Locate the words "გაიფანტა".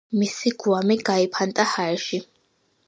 1.11-1.67